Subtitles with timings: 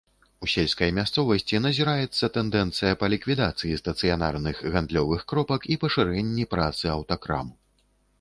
[0.45, 7.53] У сельскай мясцовасці назіраецца тэндэнцыя па ліквідацыі стацыянарных гандлёвых кропак і пашырэнні працы аўтакрам.